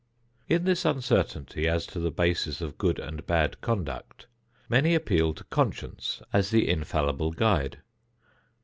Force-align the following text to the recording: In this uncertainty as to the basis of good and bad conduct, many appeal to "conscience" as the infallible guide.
In 0.49 0.63
this 0.63 0.83
uncertainty 0.83 1.67
as 1.67 1.85
to 1.85 1.99
the 1.99 2.09
basis 2.09 2.59
of 2.59 2.79
good 2.79 2.97
and 2.97 3.23
bad 3.27 3.61
conduct, 3.61 4.25
many 4.67 4.95
appeal 4.95 5.35
to 5.35 5.43
"conscience" 5.43 6.23
as 6.33 6.49
the 6.49 6.67
infallible 6.67 7.31
guide. 7.33 7.83